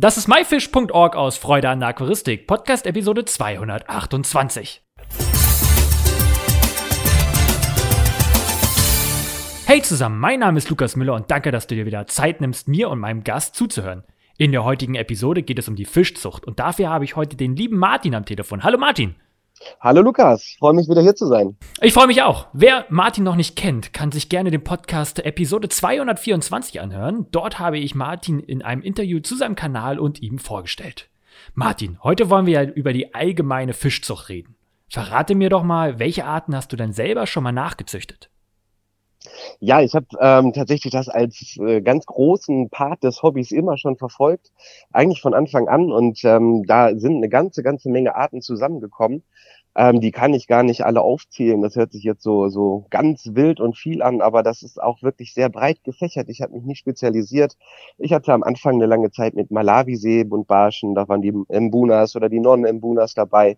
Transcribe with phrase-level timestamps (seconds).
[0.00, 4.80] Das ist myfish.org aus Freude an der Aquaristik, Podcast Episode 228.
[9.66, 12.68] Hey zusammen, mein Name ist Lukas Müller und danke, dass du dir wieder Zeit nimmst,
[12.68, 14.04] mir und meinem Gast zuzuhören.
[14.36, 17.56] In der heutigen Episode geht es um die Fischzucht und dafür habe ich heute den
[17.56, 18.62] lieben Martin am Telefon.
[18.62, 19.16] Hallo Martin.
[19.80, 21.56] Hallo Lukas, freue mich wieder hier zu sein.
[21.80, 22.46] Ich freue mich auch.
[22.52, 27.26] Wer Martin noch nicht kennt, kann sich gerne den Podcast Episode 224 anhören.
[27.30, 31.08] Dort habe ich Martin in einem Interview zu seinem Kanal und ihm vorgestellt.
[31.54, 34.56] Martin, heute wollen wir ja über die allgemeine Fischzucht reden.
[34.88, 38.30] Verrate mir doch mal, welche Arten hast du denn selber schon mal nachgezüchtet?
[39.60, 43.96] Ja, ich habe ähm, tatsächlich das als äh, ganz großen Part des Hobbys immer schon
[43.96, 44.52] verfolgt,
[44.92, 45.92] eigentlich von Anfang an.
[45.92, 49.22] Und ähm, da sind eine ganze, ganze Menge Arten zusammengekommen.
[49.78, 51.62] Ähm, die kann ich gar nicht alle aufzählen.
[51.62, 55.02] Das hört sich jetzt so, so ganz wild und viel an, aber das ist auch
[55.02, 56.28] wirklich sehr breit gefächert.
[56.30, 57.56] Ich habe mich nicht spezialisiert.
[57.96, 62.16] Ich hatte am Anfang eine lange Zeit mit Malawisee und Barschen, da waren die Mbunas
[62.16, 63.56] oder die Non-Mbunas dabei.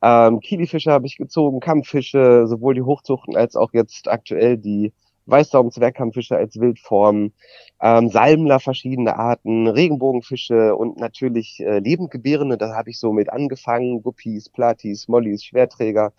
[0.00, 4.94] Ähm, Kilifische habe ich gezogen, Kampffische, sowohl die Hochzuchten als auch jetzt aktuell die
[5.28, 7.32] Weißsaum-Zwergkampffische als Wildform,
[7.80, 14.02] ähm, Salmler verschiedene Arten, Regenbogenfische und natürlich äh, Lebendgebärende, da habe ich so mit angefangen,
[14.02, 16.12] Guppies, Platis, Mollys, Schwerträger,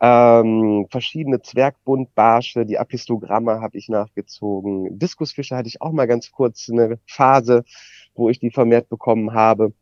[0.00, 6.68] ähm, verschiedene Zwergbundbarsche, die Apistogramme habe ich nachgezogen, Diskusfische hatte ich auch mal ganz kurz
[6.70, 7.64] eine Phase,
[8.14, 9.72] wo ich die vermehrt bekommen habe.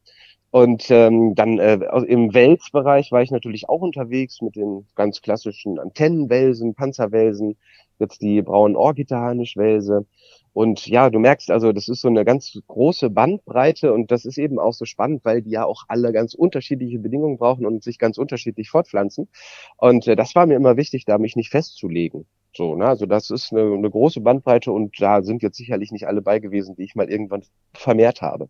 [0.50, 1.74] Und ähm, dann äh,
[2.06, 7.58] im Welsbereich war ich natürlich auch unterwegs mit den ganz klassischen Antennenwelsen, Panzerwelsen,
[8.00, 10.06] jetzt die braunen Orchidahanischwelse.
[10.52, 14.38] Und ja, du merkst also, das ist so eine ganz große Bandbreite und das ist
[14.38, 17.98] eben auch so spannend, weil die ja auch alle ganz unterschiedliche Bedingungen brauchen und sich
[17.98, 19.28] ganz unterschiedlich fortpflanzen.
[19.76, 22.26] Und äh, das war mir immer wichtig, da mich nicht festzulegen.
[22.56, 22.86] So, ne?
[22.86, 26.40] Also das ist eine, eine große Bandbreite und da sind jetzt sicherlich nicht alle bei
[26.40, 28.48] gewesen, die ich mal irgendwann vermehrt habe.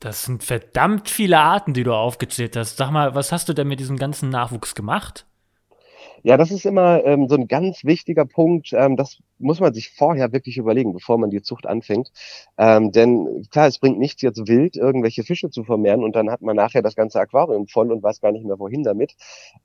[0.00, 2.76] Das sind verdammt viele Arten, die du aufgezählt hast.
[2.76, 5.26] Sag mal, was hast du denn mit diesem ganzen Nachwuchs gemacht?
[6.22, 8.72] Ja, das ist immer ähm, so ein ganz wichtiger Punkt.
[8.72, 12.10] Ähm, das muss man sich vorher wirklich überlegen, bevor man die Zucht anfängt.
[12.58, 16.42] Ähm, denn klar, es bringt nichts, jetzt wild irgendwelche Fische zu vermehren und dann hat
[16.42, 19.14] man nachher das ganze Aquarium voll und weiß gar nicht mehr, wohin damit.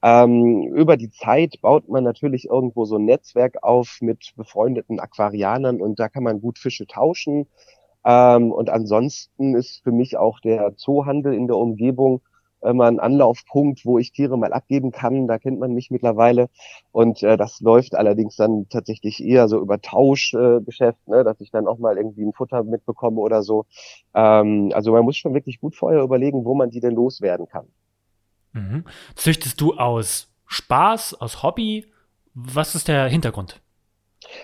[0.04, 5.82] Ähm, über die Zeit baut man natürlich irgendwo so ein Netzwerk auf mit befreundeten Aquarianern
[5.82, 7.48] und da kann man gut Fische tauschen.
[8.06, 12.22] Ähm, und ansonsten ist für mich auch der Zoohandel in der Umgebung
[12.64, 15.28] immer ein Anlaufpunkt, wo ich Tiere mal abgeben kann.
[15.28, 16.50] Da kennt man mich mittlerweile.
[16.92, 21.52] Und äh, das läuft allerdings dann tatsächlich eher so über Tauschgeschäft, äh, ne, dass ich
[21.52, 23.66] dann auch mal irgendwie ein Futter mitbekomme oder so.
[24.14, 27.68] Ähm, also man muss schon wirklich gut vorher überlegen, wo man die denn loswerden kann.
[28.54, 28.86] Mhm.
[29.16, 31.88] Züchtest du aus Spaß, aus Hobby?
[32.34, 33.62] Was ist der Hintergrund?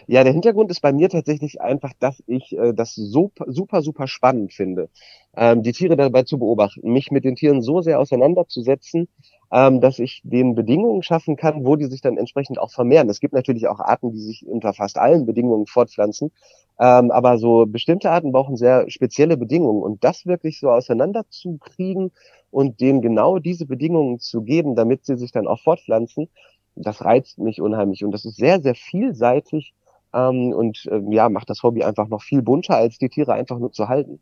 [0.07, 4.07] Ja, der Hintergrund ist bei mir tatsächlich einfach, dass ich äh, das super, super, super
[4.07, 4.89] spannend finde,
[5.39, 9.07] ähm, die Tiere dabei zu beobachten, mich mit den Tieren so sehr auseinanderzusetzen,
[9.53, 13.09] ähm, dass ich den Bedingungen schaffen kann, wo die sich dann entsprechend auch vermehren.
[13.09, 16.31] Es gibt natürlich auch Arten, die sich unter fast allen Bedingungen fortpflanzen,
[16.77, 22.11] ähm, aber so bestimmte Arten brauchen sehr spezielle Bedingungen und das wirklich so auseinanderzukriegen
[22.51, 26.27] und denen genau diese Bedingungen zu geben, damit sie sich dann auch fortpflanzen,
[26.75, 29.73] das reizt mich unheimlich und das ist sehr, sehr vielseitig
[30.13, 33.57] ähm, und äh, ja, macht das Hobby einfach noch viel bunter, als die Tiere einfach
[33.57, 34.19] nur zu halten.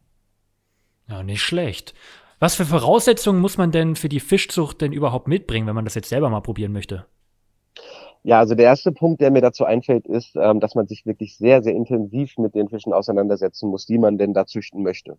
[1.09, 1.93] Ja, nicht schlecht.
[2.39, 5.95] Was für Voraussetzungen muss man denn für die Fischzucht denn überhaupt mitbringen, wenn man das
[5.95, 7.05] jetzt selber mal probieren möchte?
[8.27, 11.37] Ja, also der erste Punkt, der mir dazu einfällt, ist, ähm, dass man sich wirklich
[11.37, 15.17] sehr, sehr intensiv mit den Fischen auseinandersetzen muss, die man denn da züchten möchte.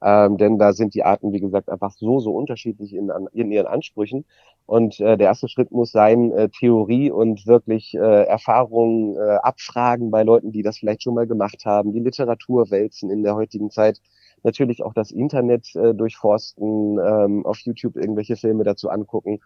[0.00, 3.66] Ähm, denn da sind die Arten, wie gesagt, einfach so, so unterschiedlich in, in ihren
[3.66, 4.24] Ansprüchen.
[4.66, 10.12] Und äh, der erste Schritt muss sein, äh, Theorie und wirklich äh, Erfahrungen äh, abfragen
[10.12, 13.70] bei Leuten, die das vielleicht schon mal gemacht haben, die Literatur wälzen in der heutigen
[13.70, 14.00] Zeit
[14.44, 19.40] natürlich auch das Internet äh, durchforsten, ähm, auf YouTube irgendwelche Filme dazu angucken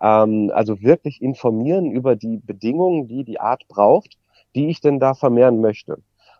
[0.00, 4.16] ähm, also wirklich informieren über die Bedingungen, die die Art braucht,
[4.54, 5.98] die ich denn da vermehren möchte.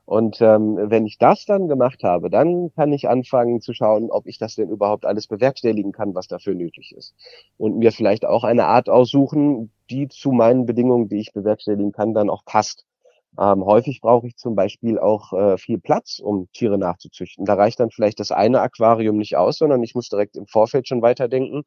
[0.08, 4.26] Und ähm, wenn ich das dann gemacht habe, dann kann ich anfangen zu schauen, ob
[4.26, 7.14] ich das denn überhaupt alles bewerkstelligen kann, was dafür nötig ist.
[7.58, 12.14] Und mir vielleicht auch eine Art aussuchen, die zu meinen Bedingungen, die ich bewerkstelligen kann,
[12.14, 12.86] dann auch passt.
[13.38, 17.44] Ähm, häufig brauche ich zum Beispiel auch äh, viel Platz, um Tiere nachzuzüchten.
[17.44, 20.88] Da reicht dann vielleicht das eine Aquarium nicht aus, sondern ich muss direkt im Vorfeld
[20.88, 21.64] schon weiterdenken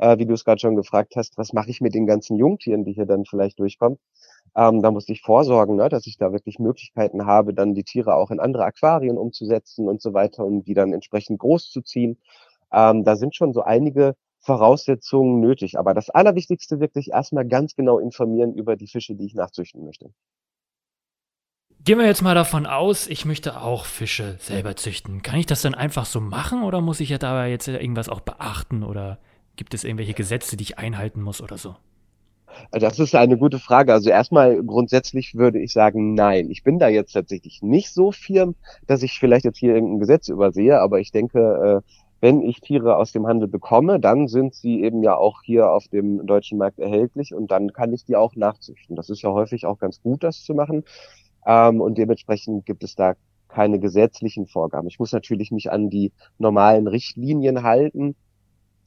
[0.00, 2.84] äh, wie du es gerade schon gefragt hast, was mache ich mit den ganzen Jungtieren,
[2.84, 3.98] die hier dann vielleicht durchkommen.
[4.56, 8.14] Ähm, da muss ich vorsorgen, ne, dass ich da wirklich Möglichkeiten habe, dann die Tiere
[8.14, 12.18] auch in andere Aquarien umzusetzen und so weiter und die dann entsprechend groß zu ziehen.
[12.72, 15.78] Ähm, da sind schon so einige Voraussetzungen nötig.
[15.78, 20.10] Aber das Allerwichtigste wirklich erstmal ganz genau informieren über die Fische, die ich nachzüchten möchte.
[21.82, 25.22] Gehen wir jetzt mal davon aus, ich möchte auch Fische selber züchten.
[25.22, 28.20] Kann ich das dann einfach so machen oder muss ich ja dabei jetzt irgendwas auch
[28.20, 29.18] beachten oder
[29.60, 31.76] gibt es irgendwelche Gesetze, die ich einhalten muss oder so?
[32.72, 33.92] Das ist eine gute Frage.
[33.92, 36.50] Also erstmal grundsätzlich würde ich sagen, nein.
[36.50, 38.54] Ich bin da jetzt tatsächlich nicht so firm,
[38.86, 41.92] dass ich vielleicht jetzt hier irgendein Gesetz übersehe, aber ich denke, äh,
[42.22, 45.88] wenn ich Tiere aus dem Handel bekomme, dann sind sie eben ja auch hier auf
[45.88, 48.96] dem deutschen Markt erhältlich und dann kann ich die auch nachzüchten.
[48.96, 50.84] Das ist ja häufig auch ganz gut, das zu machen.
[51.44, 53.14] Ähm, und dementsprechend gibt es da
[53.48, 54.88] keine gesetzlichen Vorgaben.
[54.88, 58.16] Ich muss natürlich mich an die normalen Richtlinien halten.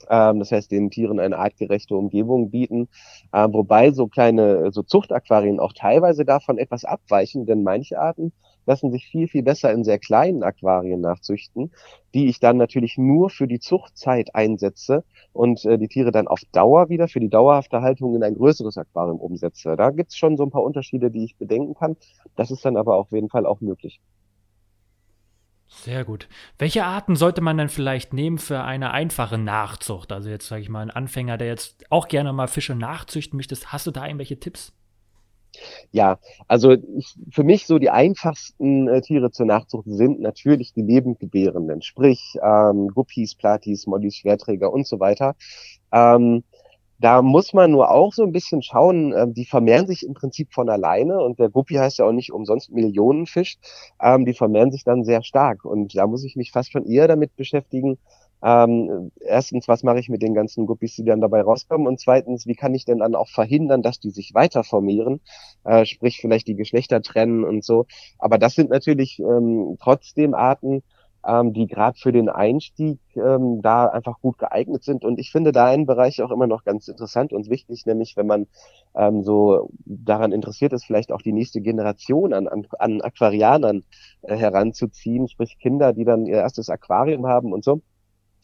[0.09, 2.87] Ähm, das heißt, den Tieren eine artgerechte Umgebung bieten.
[3.33, 8.33] Ähm, wobei so kleine, so Zuchtaquarien auch teilweise davon etwas abweichen, denn manche Arten
[8.65, 11.71] lassen sich viel, viel besser in sehr kleinen Aquarien nachzüchten,
[12.13, 15.03] die ich dann natürlich nur für die Zuchtzeit einsetze
[15.33, 18.77] und äh, die Tiere dann auf Dauer wieder für die dauerhafte Haltung in ein größeres
[18.77, 19.75] Aquarium umsetze.
[19.75, 21.97] Da gibt's schon so ein paar Unterschiede, die ich bedenken kann.
[22.35, 23.99] Das ist dann aber auf jeden Fall auch möglich.
[25.67, 26.29] Sehr gut.
[26.59, 30.11] Welche Arten sollte man dann vielleicht nehmen für eine einfache Nachzucht?
[30.11, 33.55] Also jetzt sage ich mal, ein Anfänger, der jetzt auch gerne mal Fische nachzüchten möchte.
[33.65, 34.73] Hast du da irgendwelche Tipps?
[35.91, 36.75] Ja, also
[37.29, 42.87] für mich so die einfachsten äh, Tiere zur Nachzucht sind natürlich die Lebendgebärenden, sprich ähm,
[42.87, 45.35] Guppies, Platis, Mollys, Schwerträger und so weiter.
[45.91, 46.43] Ähm,
[47.03, 50.53] da muss man nur auch so ein bisschen schauen, äh, die vermehren sich im Prinzip
[50.53, 53.57] von alleine und der Guppi heißt ja auch nicht umsonst Millionenfisch,
[54.01, 57.09] ähm, die vermehren sich dann sehr stark und da muss ich mich fast schon eher
[57.09, 57.97] damit beschäftigen,
[58.45, 61.87] ähm, erstens, was mache ich mit den ganzen Guppies, die dann dabei rauskommen?
[61.87, 65.21] Und zweitens, wie kann ich denn dann auch verhindern, dass die sich weiter formieren?
[65.63, 67.85] Äh, sprich, vielleicht die Geschlechter trennen und so.
[68.19, 70.83] Aber das sind natürlich ähm, trotzdem Arten,
[71.25, 75.05] ähm, die gerade für den Einstieg ähm, da einfach gut geeignet sind.
[75.05, 78.27] Und ich finde da einen Bereich auch immer noch ganz interessant und wichtig, nämlich wenn
[78.27, 78.47] man
[78.95, 83.83] ähm, so daran interessiert ist, vielleicht auch die nächste Generation an, an, an Aquarianern
[84.23, 87.81] äh, heranzuziehen, sprich Kinder, die dann ihr erstes Aquarium haben und so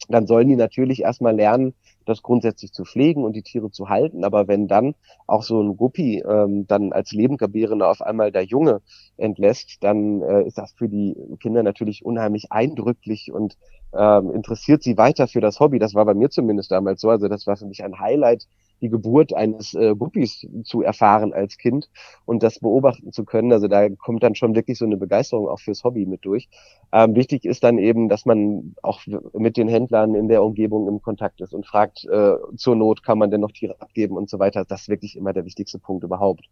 [0.08, 1.74] dann sollen die natürlich erstmal lernen,
[2.06, 4.24] das grundsätzlich zu pflegen und die Tiere zu halten.
[4.24, 4.94] Aber wenn dann
[5.26, 8.82] auch so ein Guppi ähm, dann als Lebendgebärende auf einmal der Junge
[9.16, 13.56] entlässt, dann äh, ist das für die Kinder natürlich unheimlich eindrücklich und
[13.92, 15.78] ähm, interessiert sie weiter für das Hobby.
[15.78, 17.10] Das war bei mir zumindest damals so.
[17.10, 18.46] Also das war für mich ein Highlight,
[18.80, 21.88] die Geburt eines äh, Guppies zu erfahren als Kind
[22.24, 23.52] und das beobachten zu können.
[23.52, 26.48] Also da kommt dann schon wirklich so eine Begeisterung auch fürs Hobby mit durch.
[26.92, 29.00] Ähm, wichtig ist dann eben, dass man auch
[29.32, 33.18] mit den Händlern in der Umgebung im Kontakt ist und fragt, äh, zur Not kann
[33.18, 34.64] man denn noch Tiere abgeben und so weiter.
[34.64, 36.48] Das ist wirklich immer der wichtigste Punkt überhaupt.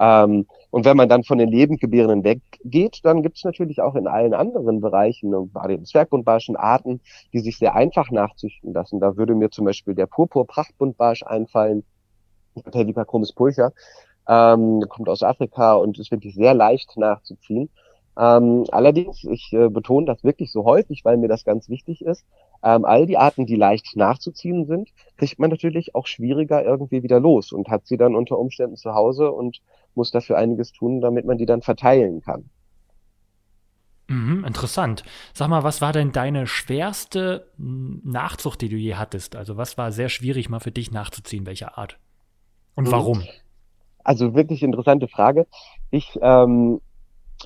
[0.00, 4.06] Ähm, und wenn man dann von den Lebendgebärenden weggeht, dann gibt es natürlich auch in
[4.06, 7.00] allen anderen Bereichen, bei den Zwergbundbarschen Arten,
[7.32, 9.00] die sich sehr einfach nachzüchten lassen.
[9.00, 11.84] Da würde mir zum Beispiel der Purpur-Prachtbuntbarsch einfallen,
[12.74, 13.72] der Vipacromis pulcher,
[14.28, 17.70] ähm, kommt aus Afrika und ist wirklich sehr leicht nachzuziehen.
[18.18, 22.24] Ähm, allerdings, ich äh, betone das wirklich so häufig, weil mir das ganz wichtig ist.
[22.62, 27.20] Ähm, all die Arten, die leicht nachzuziehen sind, kriegt man natürlich auch schwieriger irgendwie wieder
[27.20, 29.60] los und hat sie dann unter Umständen zu Hause und
[29.94, 32.50] muss dafür einiges tun, damit man die dann verteilen kann.
[34.08, 35.04] Mhm, interessant.
[35.34, 39.36] Sag mal, was war denn deine schwerste hm, Nachzucht, die du je hattest?
[39.36, 41.98] Also was war sehr schwierig mal für dich nachzuziehen, welche Art?
[42.74, 42.92] Und mhm.
[42.92, 43.22] warum?
[44.02, 45.46] Also wirklich interessante Frage.
[45.90, 46.80] Ich ähm,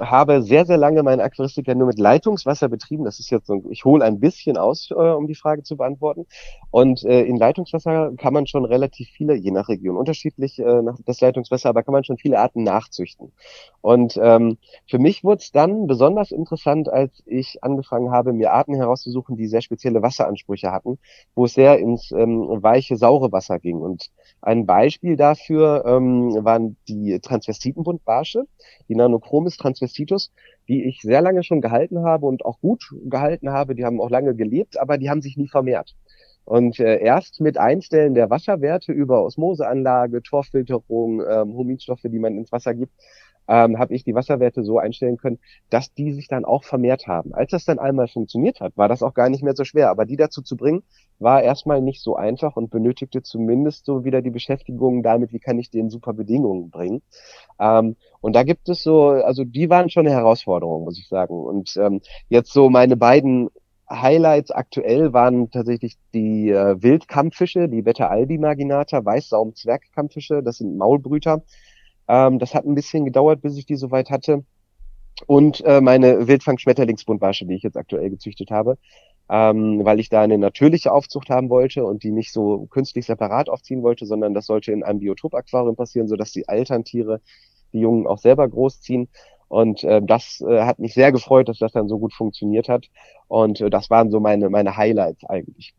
[0.00, 3.04] habe sehr, sehr lange meine Aquaristik nur mit Leitungswasser betrieben.
[3.04, 6.26] Das ist jetzt so, ich hole ein bisschen aus, äh, um die Frage zu beantworten.
[6.70, 11.20] Und äh, in Leitungswasser kann man schon relativ viele, je nach Region unterschiedlich, äh, das
[11.20, 13.32] Leitungswasser, aber kann man schon viele Arten nachzüchten.
[13.80, 18.74] Und ähm, für mich wurde es dann besonders interessant, als ich angefangen habe, mir Arten
[18.74, 20.98] herauszusuchen, die sehr spezielle Wasseransprüche hatten,
[21.34, 23.78] wo es sehr ins ähm, weiche, saure Wasser ging.
[23.78, 28.46] Und ein Beispiel dafür ähm, waren die Transvestitenbuntbarsche,
[28.88, 30.32] die Nanochromis transvestitus,
[30.68, 33.74] die ich sehr lange schon gehalten habe und auch gut gehalten habe.
[33.74, 35.94] Die haben auch lange gelebt, aber die haben sich nie vermehrt.
[36.44, 42.50] Und äh, erst mit Einstellen der Wasserwerte über Osmoseanlage, Torfilterung, ähm, Huminstoffe, die man ins
[42.50, 42.92] Wasser gibt,
[43.48, 45.38] ähm, habe ich die Wasserwerte so einstellen können,
[45.70, 47.34] dass die sich dann auch vermehrt haben.
[47.34, 49.90] Als das dann einmal funktioniert hat, war das auch gar nicht mehr so schwer.
[49.90, 50.82] Aber die dazu zu bringen,
[51.18, 55.58] war erstmal nicht so einfach und benötigte zumindest so wieder die Beschäftigung damit, wie kann
[55.58, 57.02] ich den super Bedingungen bringen.
[57.58, 61.34] Ähm, und da gibt es so, also die waren schon eine Herausforderung, muss ich sagen.
[61.34, 63.50] Und ähm, jetzt so meine beiden
[63.90, 71.42] Highlights aktuell waren tatsächlich die äh, Wildkampffische, die Beta albi marginata, Weißsaum-Zwergkampffische, das sind Maulbrüter.
[72.08, 74.44] Ähm, das hat ein bisschen gedauert, bis ich die soweit hatte.
[75.26, 78.78] Und äh, meine Wildfang-Schmetterlingsbuntbarsche, die ich jetzt aktuell gezüchtet habe,
[79.30, 83.48] ähm, weil ich da eine natürliche Aufzucht haben wollte und die nicht so künstlich separat
[83.48, 87.20] aufziehen wollte, sondern das sollte in einem Biotop-Aquarium passieren, sodass die Elterntiere
[87.72, 89.08] die Jungen auch selber großziehen.
[89.48, 92.86] Und äh, das äh, hat mich sehr gefreut, dass das dann so gut funktioniert hat.
[93.28, 95.74] Und äh, das waren so meine, meine Highlights eigentlich.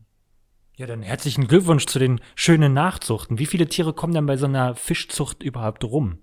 [0.76, 3.38] Ja, dann herzlichen Glückwunsch zu den schönen Nachzuchten.
[3.38, 6.18] Wie viele Tiere kommen denn bei so einer Fischzucht überhaupt rum?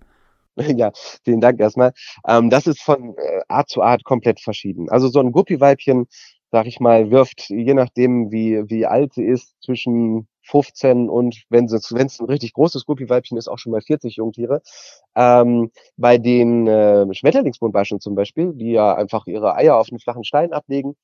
[0.77, 0.91] Ja,
[1.23, 1.93] vielen Dank erstmal.
[2.27, 4.89] Ähm, das ist von äh, Art zu Art komplett verschieden.
[4.89, 6.07] Also so ein Guppiweibchen,
[6.51, 11.65] sag ich mal, wirft, je nachdem wie, wie alt sie ist, zwischen 15 und wenn
[11.65, 14.61] es wenn es ein richtig großes Guppiweibchen ist, auch schon mal 40 Jungtiere.
[15.15, 20.25] Ähm, bei den äh, Schmetterlingsbuntbarschen zum Beispiel, die ja einfach ihre Eier auf einen flachen
[20.25, 20.95] Stein ablegen,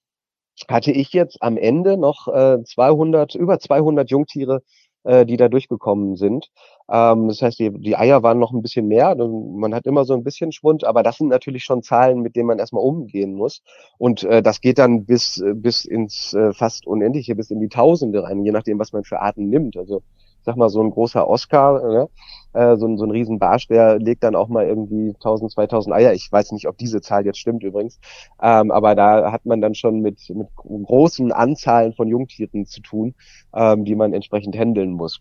[0.68, 4.64] hatte ich jetzt am Ende noch äh, 200, über 200 Jungtiere
[5.08, 6.52] äh, die da durchgekommen sind.
[6.92, 9.16] Ähm, das heißt, die, die Eier waren noch ein bisschen mehr.
[9.16, 12.48] Man hat immer so ein bisschen Schwund, aber das sind natürlich schon Zahlen, mit denen
[12.48, 13.62] man erstmal umgehen muss.
[13.98, 18.24] Und äh, das geht dann bis, bis ins äh, fast Unendliche, bis in die Tausende
[18.24, 19.78] rein, je nachdem, was man für Arten nimmt.
[19.78, 20.04] Also
[20.48, 22.10] sag mal, so ein großer Oscar, ne?
[22.54, 26.14] äh, so, ein, so ein Riesenbarsch, der legt dann auch mal irgendwie 1000, 2000 Eier.
[26.14, 28.00] Ich weiß nicht, ob diese Zahl jetzt stimmt übrigens.
[28.42, 33.14] Ähm, aber da hat man dann schon mit, mit großen Anzahlen von Jungtieren zu tun,
[33.54, 35.20] ähm, die man entsprechend handeln muss.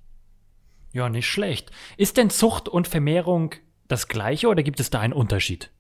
[0.93, 1.73] Ja, nicht schlecht.
[1.97, 3.51] Ist denn Zucht und Vermehrung
[3.89, 5.73] das gleiche oder gibt es da einen Unterschied?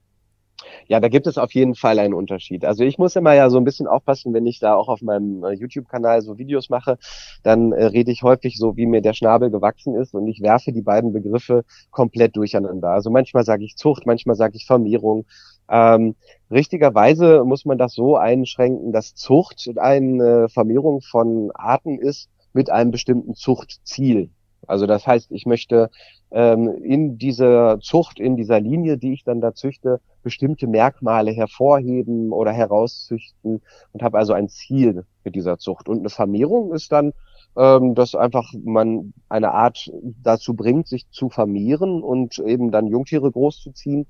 [0.88, 2.64] Ja, da gibt es auf jeden Fall einen Unterschied.
[2.64, 5.44] Also ich muss immer ja so ein bisschen aufpassen, wenn ich da auch auf meinem
[5.44, 6.98] äh, YouTube-Kanal so Videos mache,
[7.42, 10.72] dann äh, rede ich häufig so, wie mir der Schnabel gewachsen ist und ich werfe
[10.72, 12.90] die beiden Begriffe komplett durcheinander.
[12.90, 15.26] Also manchmal sage ich Zucht, manchmal sage ich Vermehrung.
[15.68, 16.14] Ähm,
[16.50, 22.90] richtigerweise muss man das so einschränken, dass Zucht eine Vermehrung von Arten ist mit einem
[22.90, 24.30] bestimmten Zuchtziel.
[24.66, 25.90] Also das heißt, ich möchte
[26.30, 32.32] ähm, in dieser Zucht, in dieser Linie, die ich dann da züchte, bestimmte Merkmale hervorheben
[32.32, 35.88] oder herauszüchten und habe also ein Ziel mit dieser Zucht.
[35.88, 37.12] Und eine Vermehrung ist dann,
[37.56, 39.90] ähm, dass einfach man eine Art
[40.22, 44.06] dazu bringt, sich zu vermehren und eben dann Jungtiere großzuziehen,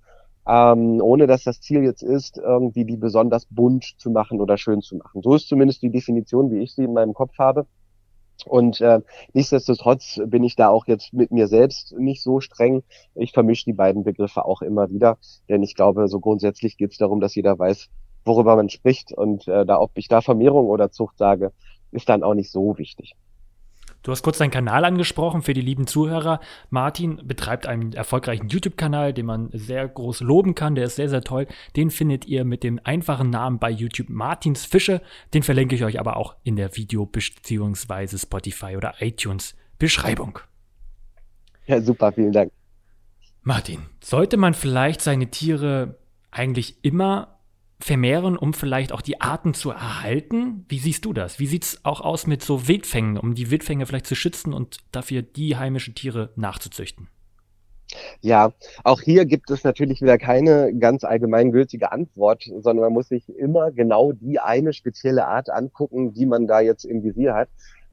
[0.49, 4.81] ähm, ohne dass das Ziel jetzt ist, irgendwie die besonders bunt zu machen oder schön
[4.81, 5.23] zu machen.
[5.23, 7.67] So ist zumindest die Definition, wie ich sie in meinem Kopf habe.
[8.45, 9.01] Und äh,
[9.33, 12.83] nichtsdestotrotz bin ich da auch jetzt mit mir selbst nicht so streng.
[13.15, 16.99] Ich vermische die beiden Begriffe auch immer wieder, denn ich glaube, so grundsätzlich geht es
[16.99, 17.89] darum, dass jeder weiß,
[18.25, 19.13] worüber man spricht.
[19.13, 21.53] Und äh, da, ob ich da Vermehrung oder Zucht sage,
[21.91, 23.15] ist dann auch nicht so wichtig.
[24.07, 26.39] Du hast kurz deinen Kanal angesprochen für die lieben Zuhörer.
[26.71, 30.77] Martin betreibt einen erfolgreichen YouTube-Kanal, den man sehr groß loben kann.
[30.77, 31.49] Der ist sehr, sehr toll.
[31.75, 35.03] Den findet ihr mit dem einfachen Namen bei YouTube Martins Fische.
[35.35, 38.17] Den verlinke ich euch aber auch in der Video- bzw.
[38.17, 40.39] Spotify oder iTunes Beschreibung.
[41.67, 42.53] Ja, super, vielen Dank.
[43.43, 45.99] Martin, sollte man vielleicht seine Tiere
[46.31, 47.36] eigentlich immer
[47.79, 50.65] vermehren, um vielleicht auch die Arten zu erhalten?
[50.69, 51.39] Wie siehst du das?
[51.39, 54.79] Wie sieht es auch aus mit so Wildfängen, um die Wildfänge vielleicht zu schützen und
[54.93, 57.09] dafür die heimischen Tiere nachzuzüchten?
[58.21, 58.53] Ja,
[58.83, 63.71] auch hier gibt es natürlich wieder keine ganz allgemeingültige Antwort, sondern man muss sich immer
[63.71, 67.49] genau die eine spezielle Art angucken, die man da jetzt im Visier hat.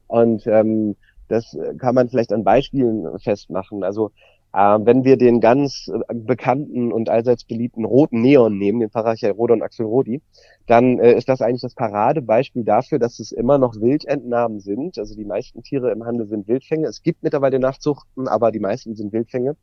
[0.08, 0.96] Und ähm,
[1.28, 3.84] das kann man vielleicht an Beispielen festmachen.
[3.84, 4.10] Also
[4.54, 9.62] äh, wenn wir den ganz äh, bekannten und allseits beliebten roten Neon nehmen, den Parachaerodon
[9.62, 10.22] axelrodi,
[10.66, 14.98] dann äh, ist das eigentlich das Paradebeispiel dafür, dass es immer noch Wildentnahmen sind.
[14.98, 16.86] Also die meisten Tiere im Handel sind Wildfänge.
[16.86, 19.56] Es gibt mittlerweile Nachzuchten, aber die meisten sind Wildfänge.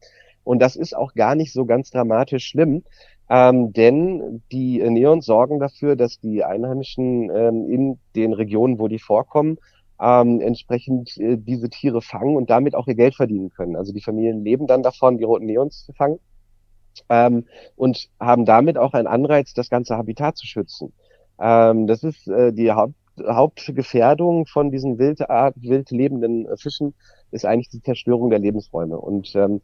[0.44, 2.84] Und das ist auch gar nicht so ganz dramatisch schlimm,
[3.30, 9.00] ähm, denn die Neons sorgen dafür, dass die Einheimischen ähm, in den Regionen, wo die
[9.00, 9.58] vorkommen,
[10.02, 13.76] ähm, entsprechend äh, diese Tiere fangen und damit auch ihr Geld verdienen können.
[13.76, 16.20] Also die Familien leben dann davon, die roten Neons zu fangen
[17.10, 20.94] ähm, und haben damit auch einen Anreiz, das ganze Habitat zu schützen.
[21.40, 22.96] Ähm, das ist äh, die Haupt
[23.28, 26.96] Hauptgefährdung von diesen wild, wild lebenden Fischen
[27.30, 28.98] ist eigentlich die Zerstörung der Lebensräume.
[28.98, 29.62] Und ähm,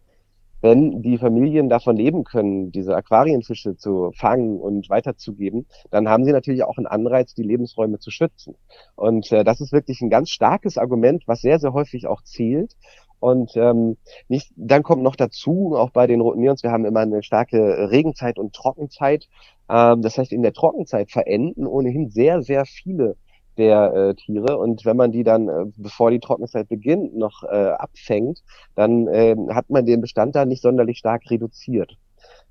[0.61, 6.31] wenn die Familien davon leben können, diese Aquarienfische zu fangen und weiterzugeben, dann haben sie
[6.31, 8.55] natürlich auch einen Anreiz, die Lebensräume zu schützen.
[8.95, 12.75] Und äh, das ist wirklich ein ganz starkes Argument, was sehr, sehr häufig auch zählt.
[13.19, 13.97] Und ähm,
[14.27, 17.89] nicht, dann kommt noch dazu, auch bei den Roten Neons, wir haben immer eine starke
[17.89, 19.27] Regenzeit und Trockenzeit.
[19.69, 23.15] Ähm, das heißt, in der Trockenzeit verenden ohnehin sehr, sehr viele
[23.57, 24.57] der äh, Tiere.
[24.57, 28.43] Und wenn man die dann, äh, bevor die Trockenzeit beginnt, noch äh, abfängt,
[28.75, 31.97] dann äh, hat man den Bestand da nicht sonderlich stark reduziert.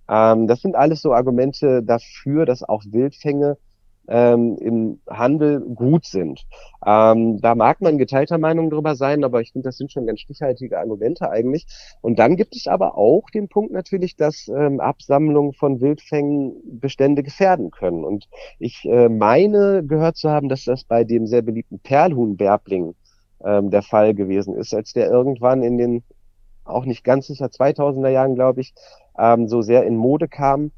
[0.09, 3.57] Ähm, das sind alles so Argumente dafür, dass auch Wildfänge
[4.09, 6.47] ähm, im Handel gut sind.
[6.85, 10.21] Ähm, da mag man geteilter Meinung drüber sein, aber ich finde, das sind schon ganz
[10.21, 11.67] stichhaltige Argumente eigentlich.
[12.01, 17.23] Und dann gibt es aber auch den Punkt natürlich, dass ähm, Absammlungen von Wildfängen Bestände
[17.23, 18.05] gefährden können.
[18.05, 22.95] Und ich äh, meine gehört zu haben, dass das bei dem sehr beliebten Perlhuhn-Bärbling
[23.45, 26.03] ähm, der Fall gewesen ist, als der irgendwann in den
[26.65, 28.75] auch nicht ganz sicher 2000er Jahren, glaube ich,
[29.19, 30.73] ähm, so sehr in Mode kam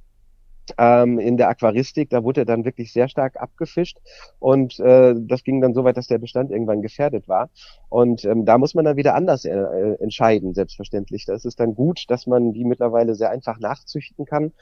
[0.79, 3.99] ähm, in der Aquaristik, da wurde er dann wirklich sehr stark abgefischt
[4.39, 7.51] und äh, das ging dann so weit, dass der Bestand irgendwann gefährdet war.
[7.89, 9.53] Und ähm, da muss man dann wieder anders äh,
[10.01, 11.25] entscheiden, selbstverständlich.
[11.25, 14.53] Das ist dann gut, dass man die mittlerweile sehr einfach nachzüchten kann,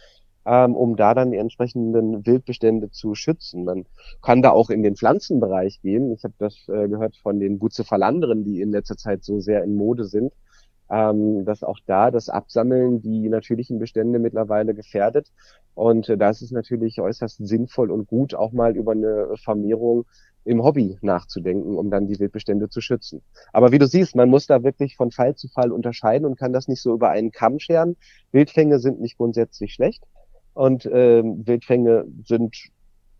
[0.46, 3.64] ähm, um da dann die entsprechenden Wildbestände zu schützen.
[3.64, 3.84] Man
[4.22, 6.12] kann da auch in den Pflanzenbereich gehen.
[6.12, 9.75] Ich habe das äh, gehört von den Bucephalanderen, die in letzter Zeit so sehr in
[9.75, 10.32] Mode sind
[10.90, 15.32] ähm, dass auch da das Absammeln die natürlichen Bestände mittlerweile gefährdet.
[15.74, 20.06] Und äh, da ist es natürlich äußerst sinnvoll und gut, auch mal über eine Vermehrung
[20.44, 23.20] im Hobby nachzudenken, um dann die Wildbestände zu schützen.
[23.52, 26.52] Aber wie du siehst, man muss da wirklich von Fall zu Fall unterscheiden und kann
[26.52, 27.96] das nicht so über einen Kamm scheren.
[28.30, 30.04] Wildfänge sind nicht grundsätzlich schlecht
[30.54, 32.56] und ähm, Wildfänge sind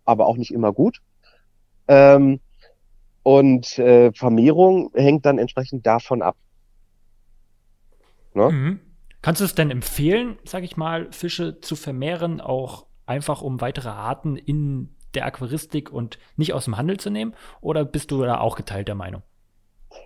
[0.05, 1.03] aber auch nicht immer gut.
[1.89, 2.41] Ähm,
[3.25, 6.37] und äh, Vermehrung hängt dann entsprechend davon ab.
[8.37, 8.51] Ne?
[8.51, 8.81] Mhm.
[9.23, 13.89] Kannst du es denn empfehlen, sag ich mal, Fische zu vermehren, auch einfach um weitere
[13.89, 17.35] Arten in der Aquaristik und nicht aus dem Handel zu nehmen?
[17.61, 19.23] Oder bist du da auch geteilter Meinung?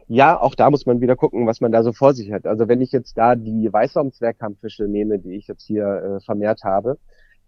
[0.06, 2.46] Ja, auch da muss man wieder gucken, was man da so vor sich hat.
[2.46, 6.98] Also wenn ich jetzt da die Weißraum-Zwergkampffische nehme, die ich jetzt hier äh, vermehrt habe,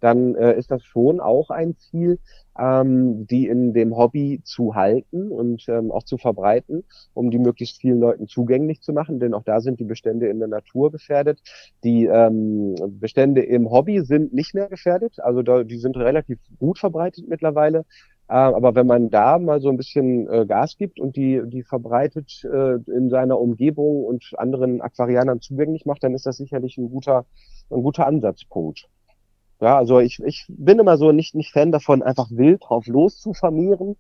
[0.03, 2.19] dann äh, ist das schon auch ein Ziel,
[2.59, 7.81] ähm, die in dem Hobby zu halten und ähm, auch zu verbreiten, um die möglichst
[7.81, 11.41] vielen Leuten zugänglich zu machen, denn auch da sind die Bestände in der Natur gefährdet.
[11.85, 16.79] Die ähm, Bestände im Hobby sind nicht mehr gefährdet, also da, die sind relativ gut
[16.79, 17.85] verbreitet mittlerweile.
[18.29, 21.63] Äh, aber wenn man da mal so ein bisschen äh, Gas gibt und die, die
[21.63, 26.91] verbreitet äh, in seiner Umgebung und anderen Aquarianern zugänglich macht, dann ist das sicherlich ein
[26.91, 27.25] guter,
[27.71, 28.89] ein guter Ansatzpunkt.
[29.62, 33.21] Ja, also ich, ich bin immer so nicht, nicht Fan davon, einfach wild drauf los
[33.21, 33.95] zu vermehren,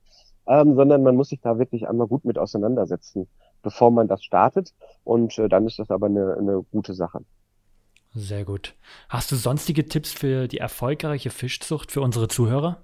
[0.48, 3.28] ähm, sondern man muss sich da wirklich einmal gut mit auseinandersetzen,
[3.62, 4.74] bevor man das startet.
[5.04, 7.20] Und äh, dann ist das aber eine, eine gute Sache.
[8.12, 8.74] Sehr gut.
[9.08, 12.82] Hast du sonstige Tipps für die erfolgreiche Fischzucht für unsere Zuhörer?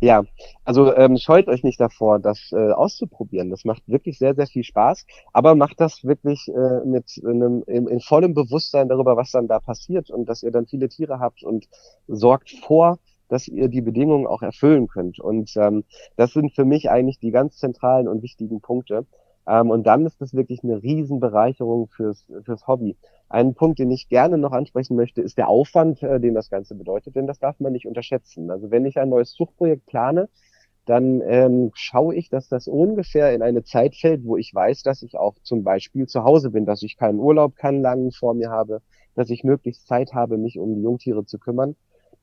[0.00, 0.22] Ja,
[0.64, 3.50] also ähm, scheut euch nicht davor, das äh, auszuprobieren.
[3.50, 7.88] Das macht wirklich sehr, sehr viel Spaß, aber macht das wirklich äh, mit einem, in,
[7.88, 11.42] in vollem Bewusstsein darüber, was dann da passiert und dass ihr dann viele Tiere habt
[11.42, 11.68] und
[12.06, 12.98] sorgt vor,
[13.28, 15.20] dass ihr die Bedingungen auch erfüllen könnt.
[15.20, 15.84] Und ähm,
[16.16, 19.06] das sind für mich eigentlich die ganz zentralen und wichtigen Punkte.
[19.48, 22.96] Ähm, und dann ist das wirklich eine Riesenbereicherung fürs, fürs Hobby.
[23.28, 26.74] Ein Punkt, den ich gerne noch ansprechen möchte, ist der Aufwand, äh, den das Ganze
[26.74, 28.50] bedeutet, denn das darf man nicht unterschätzen.
[28.50, 30.28] Also wenn ich ein neues Zuchtprojekt plane,
[30.84, 35.02] dann ähm, schaue ich, dass das ungefähr in eine Zeit fällt, wo ich weiß, dass
[35.02, 38.50] ich auch zum Beispiel zu Hause bin, dass ich keinen Urlaub, keinen langen vor mir
[38.50, 38.80] habe,
[39.14, 41.76] dass ich möglichst Zeit habe, mich um die Jungtiere zu kümmern.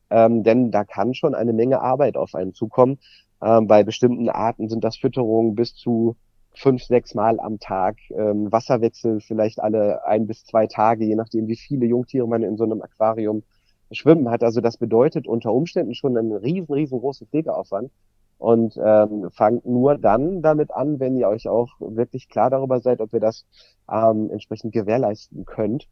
[0.09, 2.99] Ähm, denn da kann schon eine Menge Arbeit auf einen zukommen.
[3.41, 6.15] Ähm, bei bestimmten Arten sind das Fütterungen bis zu
[6.55, 11.47] fünf, sechs Mal am Tag, ähm, Wasserwechsel vielleicht alle ein bis zwei Tage, je nachdem,
[11.47, 13.43] wie viele Jungtiere man in so einem Aquarium
[13.91, 14.43] schwimmen hat.
[14.43, 17.91] Also das bedeutet unter Umständen schon einen riesen, riesengroßen Pflegeaufwand.
[18.37, 22.99] Und ähm, fangt nur dann damit an, wenn ihr euch auch wirklich klar darüber seid,
[22.99, 23.45] ob ihr das
[23.89, 25.87] ähm, entsprechend gewährleisten könnt,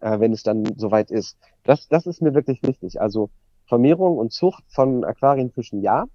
[0.00, 1.38] äh, wenn es dann soweit ist.
[1.62, 3.00] Das, das ist mir wirklich wichtig.
[3.00, 3.30] Also
[3.66, 6.06] Vermehrung und Zucht von Aquarienfischen ja,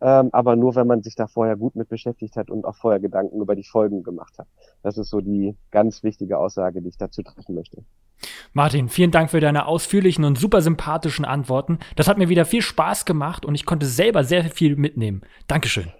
[0.00, 3.00] ähm, aber nur, wenn man sich da vorher gut mit beschäftigt hat und auch vorher
[3.00, 4.46] Gedanken über die Folgen gemacht hat.
[4.82, 7.82] Das ist so die ganz wichtige Aussage, die ich dazu treffen möchte.
[8.52, 11.78] Martin, vielen Dank für deine ausführlichen und super sympathischen Antworten.
[11.96, 15.22] Das hat mir wieder viel Spaß gemacht und ich konnte selber sehr viel mitnehmen.
[15.46, 15.92] Dankeschön.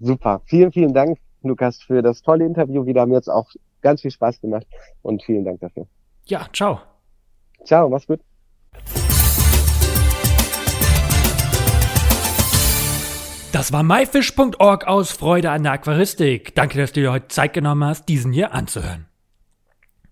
[0.00, 0.40] Super.
[0.46, 2.86] Vielen, vielen Dank, Lukas, für das tolle Interview.
[2.86, 4.66] Wieder haben jetzt auch ganz viel Spaß gemacht
[5.02, 5.86] und vielen Dank dafür.
[6.26, 6.80] Ja, ciao.
[7.64, 8.20] Ciao, mach's gut.
[13.52, 16.54] Das war myfish.org aus Freude an der Aquaristik.
[16.54, 19.06] Danke, dass du dir heute Zeit genommen hast, diesen hier anzuhören.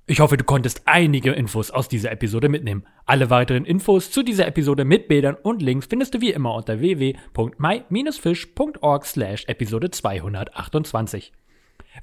[0.06, 2.84] Ich hoffe, du konntest einige Infos aus dieser Episode mitnehmen.
[3.06, 6.80] Alle weiteren Infos zu dieser Episode mit Bildern und Links findest du wie immer unter
[6.80, 11.32] www.my-fish.org slash Episode 228.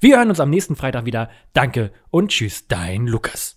[0.00, 1.28] Wir hören uns am nächsten Freitag wieder.
[1.52, 3.55] Danke und tschüss, dein Lukas.